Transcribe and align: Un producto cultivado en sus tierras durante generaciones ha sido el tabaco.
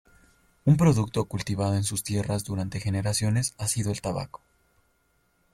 Un 0.65 0.77
producto 0.77 1.25
cultivado 1.27 1.75
en 1.75 1.83
sus 1.83 2.01
tierras 2.03 2.43
durante 2.43 2.79
generaciones 2.79 3.53
ha 3.59 3.67
sido 3.67 3.91
el 3.91 4.01
tabaco. 4.01 4.41